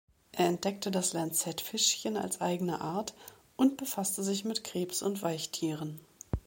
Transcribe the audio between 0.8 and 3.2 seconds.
das Lanzettfischchen als eigene Art